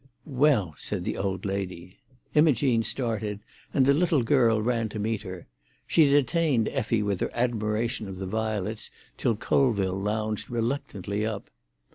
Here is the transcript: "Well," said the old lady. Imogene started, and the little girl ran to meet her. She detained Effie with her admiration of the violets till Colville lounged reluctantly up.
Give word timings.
"Well," 0.25 0.73
said 0.77 1.03
the 1.03 1.15
old 1.15 1.45
lady. 1.45 1.97
Imogene 2.33 2.81
started, 2.81 3.39
and 3.71 3.85
the 3.85 3.93
little 3.93 4.23
girl 4.23 4.59
ran 4.59 4.89
to 4.89 4.97
meet 4.97 5.21
her. 5.21 5.45
She 5.85 6.07
detained 6.09 6.67
Effie 6.69 7.03
with 7.03 7.19
her 7.19 7.29
admiration 7.35 8.07
of 8.07 8.17
the 8.17 8.25
violets 8.25 8.89
till 9.19 9.35
Colville 9.35 9.93
lounged 10.01 10.49
reluctantly 10.49 11.23
up. 11.23 11.51